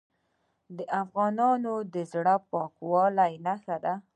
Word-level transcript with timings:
د 0.77 0.79
افغانانو 1.01 1.73
د 1.93 1.95
زړه 2.11 2.35
پاکوالي 2.51 3.33
نښه 3.45 3.77
ده. 3.83 3.93